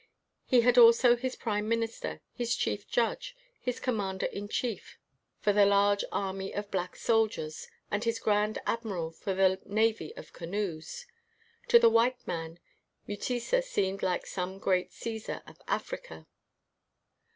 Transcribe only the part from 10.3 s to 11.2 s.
canoes.